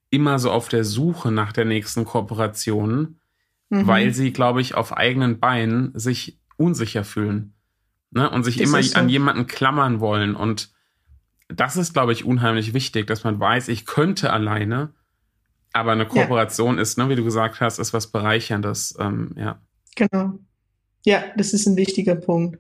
immer 0.09 0.39
so 0.39 0.51
auf 0.51 0.71
der 0.71 0.83
Suche 0.83 1.31
nach 1.31 1.53
der 1.53 1.67
nächsten 1.67 2.07
Kooperation, 2.07 3.21
mhm. 3.69 3.87
weil 3.87 4.15
sie, 4.15 4.33
glaube 4.33 4.63
ich, 4.63 4.75
auf 4.77 4.97
eigenen 4.97 5.39
Beinen 5.41 5.93
sich 5.95 6.41
unsicher 6.57 7.05
fühlen 7.05 7.53
ne? 8.13 8.31
und 8.31 8.45
sich 8.45 8.57
das 8.57 8.71
immer 8.71 8.83
so. 8.83 8.99
an 8.99 9.11
jemanden 9.11 9.47
klammern 9.47 10.01
wollen. 10.01 10.35
Und 10.35 10.73
das 11.49 11.77
ist, 11.77 11.93
glaube 11.93 12.15
ich, 12.15 12.25
unheimlich 12.25 12.73
wichtig, 12.73 13.07
dass 13.07 13.25
man 13.25 13.39
weiß, 13.39 13.69
ich 13.69 13.85
könnte 13.85 14.33
alleine, 14.33 14.95
aber 15.75 15.93
eine 15.93 16.07
Kooperation 16.07 16.77
ja. 16.77 16.81
ist, 16.81 16.97
ne, 16.97 17.11
wie 17.11 17.17
du 17.17 17.25
gesagt 17.25 17.61
hast, 17.61 17.79
ist 17.79 17.93
was 17.93 18.07
Bereicherndes. 18.07 18.97
Ähm, 18.99 19.35
ja. 19.37 19.61
Genau. 19.97 20.39
Ja, 21.05 21.25
das 21.37 21.53
ist 21.53 21.67
ein 21.67 21.77
wichtiger 21.77 22.15
Punkt. 22.15 22.59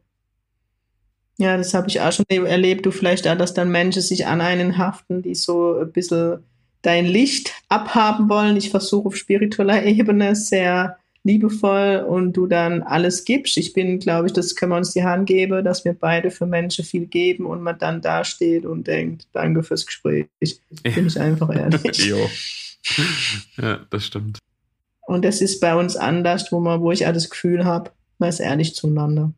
Ja, 1.39 1.57
das 1.57 1.73
habe 1.73 1.89
ich 1.89 2.01
auch 2.01 2.13
schon 2.13 2.27
erlebt. 2.29 2.85
Du 2.85 2.91
vielleicht 2.91 3.27
auch, 3.27 3.37
dass 3.37 3.55
dann 3.55 3.71
Menschen 3.71 4.03
sich 4.03 4.27
an 4.27 4.41
einen 4.41 4.77
haften, 4.77 5.23
die 5.23 5.35
so 5.35 5.79
ein 5.79 5.91
bisschen 5.91 6.45
dein 6.83 7.07
Licht 7.07 7.55
abhaben 7.69 8.29
wollen. 8.29 8.57
Ich 8.57 8.71
versuche 8.71 9.09
auf 9.09 9.17
spiritueller 9.17 9.83
Ebene 9.85 10.35
sehr 10.37 10.99
liebevoll 11.23 12.05
und 12.09 12.33
du 12.33 12.47
dann 12.47 12.83
alles 12.83 13.25
gibst. 13.25 13.57
Ich 13.59 13.73
bin, 13.73 13.99
glaube 13.99 14.27
ich, 14.27 14.33
das 14.33 14.57
können 14.57 14.73
wir 14.73 14.77
uns 14.77 14.93
die 14.93 15.05
Hand 15.05 15.27
geben, 15.27 15.65
dass 15.65 15.85
wir 15.85 15.93
beide 15.93 16.31
für 16.31 16.47
Menschen 16.47 16.85
viel 16.85 17.07
geben 17.07 17.47
und 17.47 17.63
man 17.63 17.79
dann 17.79 18.01
dasteht 18.01 18.65
und 18.65 18.87
denkt, 18.87 19.27
danke 19.33 19.63
fürs 19.63 19.87
Gespräch. 19.87 20.29
Bin 20.83 21.07
ich 21.07 21.21
einfach 21.21 21.55
ehrlich. 21.55 21.99
jo. 22.07 22.19
Ja, 23.61 23.81
das 23.91 24.07
stimmt. 24.07 24.39
Und 25.07 25.25
das 25.25 25.41
ist 25.41 25.61
bei 25.61 25.75
uns 25.75 25.97
anders, 25.97 26.51
wo 26.53 26.61
man, 26.61 26.81
wo 26.81 26.93
ich 26.93 27.07
auch 27.07 27.13
das 27.13 27.29
Gefühl 27.29 27.65
habe, 27.65 27.91
man 28.21 28.29
ist 28.29 28.41
ehrlich 28.41 28.75
zueinander. 28.75 29.33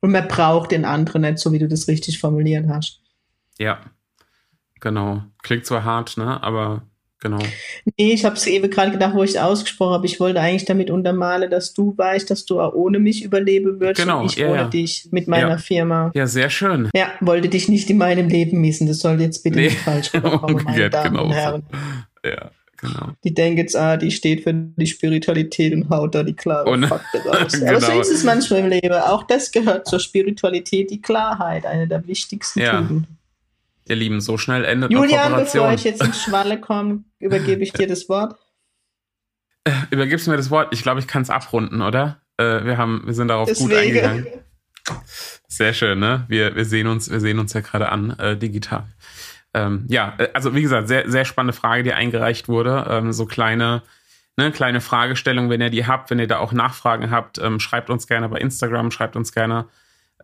Und 0.00 0.10
man 0.10 0.26
braucht 0.26 0.72
den 0.72 0.84
anderen 0.84 1.22
nicht, 1.22 1.38
so 1.38 1.52
wie 1.52 1.60
du 1.60 1.68
das 1.68 1.86
richtig 1.86 2.18
formuliert 2.18 2.66
hast. 2.68 3.00
Ja, 3.58 3.80
genau. 4.80 5.22
Klingt 5.42 5.64
zwar 5.64 5.84
hart, 5.84 6.16
ne? 6.16 6.42
Aber 6.42 6.82
genau. 7.20 7.38
Nee, 7.96 8.12
ich 8.12 8.24
habe 8.24 8.34
es 8.34 8.46
eben 8.48 8.68
gerade 8.68 8.90
gedacht, 8.90 9.14
wo 9.14 9.22
ich 9.22 9.30
es 9.30 9.36
ausgesprochen 9.36 9.94
habe. 9.94 10.06
Ich 10.06 10.18
wollte 10.18 10.40
eigentlich 10.40 10.64
damit 10.64 10.90
untermalen, 10.90 11.50
dass 11.50 11.72
du 11.72 11.96
weißt, 11.96 12.28
dass 12.30 12.44
du 12.44 12.60
auch 12.60 12.74
ohne 12.74 12.98
mich 12.98 13.22
überleben 13.22 13.78
würdest. 13.80 14.00
Genau, 14.00 14.24
ich 14.24 14.36
ja, 14.36 14.48
ohne 14.48 14.62
ja. 14.62 14.68
dich 14.68 15.08
mit 15.12 15.28
meiner 15.28 15.50
ja. 15.50 15.58
Firma. 15.58 16.10
Ja, 16.14 16.26
sehr 16.26 16.50
schön. 16.50 16.90
Ja, 16.94 17.12
wollte 17.20 17.48
dich 17.48 17.68
nicht 17.68 17.88
in 17.88 17.98
meinem 17.98 18.28
Leben 18.28 18.60
missen. 18.60 18.88
Das 18.88 18.98
soll 18.98 19.20
jetzt 19.20 19.44
bitte 19.44 19.56
nee. 19.56 19.64
nicht 19.66 19.78
falsch 19.78 20.12
rüberkommen, 20.12 20.62
meine 20.64 20.90
Damen 20.90 21.16
und 21.16 21.30
Herren. 21.30 21.62
Ja. 22.24 22.50
Genau. 22.82 23.12
Die 23.22 23.32
denken 23.32 23.58
jetzt, 23.58 23.76
ah, 23.76 23.96
die 23.96 24.10
steht 24.10 24.42
für 24.42 24.52
die 24.52 24.86
Spiritualität 24.88 25.72
und 25.72 25.88
haut 25.88 26.16
da 26.16 26.24
die 26.24 26.34
klare 26.34 26.68
und, 26.68 26.84
Fakte 26.86 27.18
raus. 27.26 27.52
genau. 27.52 27.70
Aber 27.70 27.80
so 27.80 28.00
ist 28.00 28.10
es 28.10 28.24
manchmal 28.24 28.58
im 28.60 28.68
Leben. 28.68 28.92
Auch 28.92 29.22
das 29.22 29.52
gehört 29.52 29.86
zur 29.86 30.00
Spiritualität, 30.00 30.90
die 30.90 31.00
Klarheit, 31.00 31.64
eine 31.64 31.86
der 31.86 32.06
wichtigsten 32.08 32.60
ja. 32.60 32.80
Tugenden. 32.80 33.18
Ihr 33.88 33.96
Lieben, 33.96 34.20
so 34.20 34.36
schnell 34.36 34.64
endet 34.64 34.90
Julian, 34.90 35.34
bevor 35.36 35.72
ich 35.72 35.84
jetzt 35.84 36.02
ins 36.02 36.22
Schwalle 36.22 36.60
komme, 36.60 37.04
übergebe 37.20 37.62
ich 37.62 37.72
dir 37.72 37.86
das 37.86 38.08
Wort. 38.08 38.36
Äh, 39.64 39.72
übergibst 39.90 40.26
du 40.26 40.32
mir 40.32 40.36
das 40.36 40.50
Wort? 40.50 40.68
Ich 40.72 40.82
glaube, 40.82 40.98
ich 40.98 41.06
kann 41.06 41.22
es 41.22 41.30
abrunden, 41.30 41.82
oder? 41.82 42.20
Äh, 42.36 42.64
wir 42.64 42.78
haben, 42.78 43.02
wir 43.06 43.14
sind 43.14 43.28
darauf 43.28 43.48
Deswegen. 43.48 43.70
gut 43.70 43.78
eingegangen. 43.78 44.26
Sehr 45.46 45.72
schön, 45.72 46.00
ne? 46.00 46.24
Wir, 46.28 46.56
wir 46.56 46.64
sehen 46.64 46.88
uns, 46.88 47.10
wir 47.10 47.20
sehen 47.20 47.38
uns 47.38 47.52
ja 47.52 47.60
gerade 47.60 47.90
an, 47.90 48.10
äh, 48.18 48.36
digital. 48.36 48.86
Ähm, 49.54 49.86
ja, 49.88 50.14
äh, 50.18 50.28
also 50.34 50.54
wie 50.54 50.62
gesagt, 50.62 50.88
sehr, 50.88 51.10
sehr 51.10 51.24
spannende 51.24 51.52
Frage, 51.52 51.82
die 51.82 51.92
eingereicht 51.92 52.48
wurde. 52.48 52.86
Ähm, 52.88 53.12
so 53.12 53.26
kleine, 53.26 53.82
ne, 54.36 54.52
kleine 54.52 54.80
Fragestellung, 54.80 55.50
wenn 55.50 55.60
ihr 55.60 55.70
die 55.70 55.86
habt, 55.86 56.10
wenn 56.10 56.18
ihr 56.18 56.26
da 56.26 56.38
auch 56.38 56.52
Nachfragen 56.52 57.10
habt, 57.10 57.38
ähm, 57.38 57.60
schreibt 57.60 57.90
uns 57.90 58.06
gerne 58.06 58.28
bei 58.28 58.38
Instagram, 58.38 58.90
schreibt 58.90 59.16
uns 59.16 59.32
gerne 59.32 59.66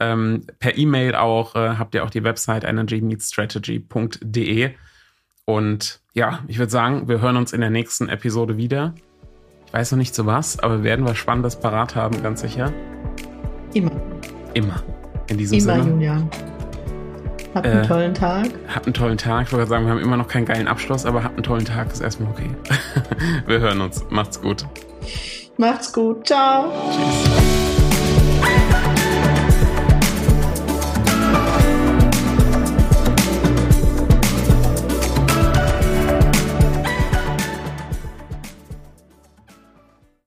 ähm, 0.00 0.47
per 0.58 0.78
E-Mail 0.78 1.14
auch, 1.14 1.54
äh, 1.54 1.76
habt 1.76 1.94
ihr 1.94 2.02
auch 2.04 2.11
die 2.11 2.25
Website 2.25 2.64
energymeetstrategy.de. 2.64 4.70
Und 5.44 6.00
ja, 6.14 6.40
ich 6.47 6.58
würde 6.58 6.70
sagen, 6.70 7.08
wir 7.08 7.20
hören 7.20 7.37
uns 7.37 7.52
in 7.52 7.61
der 7.61 7.68
nächsten 7.70 8.08
Episode 8.08 8.56
wieder. 8.56 8.94
Ich 9.66 9.73
weiß 9.73 9.92
noch 9.92 9.99
nicht 9.99 10.14
zu 10.14 10.26
was, 10.26 10.58
aber 10.58 10.78
wir 10.78 10.85
werden 10.85 11.06
was 11.06 11.18
Spannendes 11.18 11.61
parat 11.61 11.94
haben, 11.94 12.23
ganz 12.23 12.40
sicher. 12.40 12.73
Immer. 13.75 13.92
Immer. 14.54 14.82
In 15.28 15.37
diesem 15.38 15.58
Immer, 15.58 15.82
Sinne. 15.82 15.94
Julian. 15.94 16.30
Habt 17.55 17.67
einen 17.67 17.85
äh, 17.85 17.87
tollen 17.87 18.14
Tag. 18.14 18.47
Habt 18.75 18.87
einen 18.87 18.95
tollen 18.95 19.19
Tag. 19.19 19.47
Ich 19.47 19.52
wollte 19.52 19.67
sagen, 19.67 19.87
wir 19.87 19.93
haben 19.93 20.00
immer 20.00 20.17
noch 20.17 20.28
keinen 20.28 20.47
geilen 20.47 20.69
Abschluss, 20.69 21.07
aber 21.07 21.25
habt 21.25 21.37
einen 21.37 21.43
tollen 21.43 21.64
Tag. 21.64 21.93
Ist 21.93 22.00
erstmal 22.00 22.31
okay. 22.31 22.50
wir 23.47 23.61
hören 23.61 23.81
uns. 23.81 24.05
Macht's 24.11 24.40
gut. 24.40 24.67
Macht's 25.57 25.93
gut. 25.93 26.26
Ciao. 26.26 26.71
Tschüss. 26.90 27.38